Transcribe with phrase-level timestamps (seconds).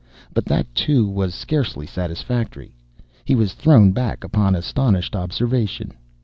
[0.33, 2.73] But that, too, was scarcely satisfactory.
[3.23, 5.91] He was thrown back upon astonished observation.